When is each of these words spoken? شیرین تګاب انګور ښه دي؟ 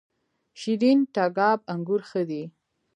شیرین 0.59 0.99
تګاب 1.15 1.59
انګور 1.73 2.01
ښه 2.09 2.21
دي؟ 2.29 2.43